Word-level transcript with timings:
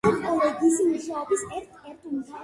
ტყემალი 0.03 1.19